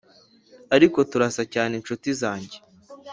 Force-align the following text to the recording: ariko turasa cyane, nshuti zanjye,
ariko 0.75 0.99
turasa 1.11 1.43
cyane, 1.53 1.73
nshuti 1.81 2.09
zanjye, 2.21 2.57